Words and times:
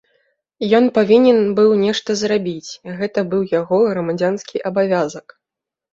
Ён 0.77 0.85
павінен 0.97 1.39
быў 1.59 1.75
нешта 1.83 2.17
зрабіць, 2.21 2.71
гэта 3.03 3.19
быў 3.35 3.41
яго 3.55 3.77
грамадзянскі 3.93 4.57
абавязак. 4.71 5.25